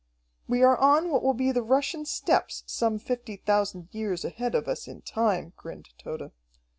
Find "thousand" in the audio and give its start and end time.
3.35-3.89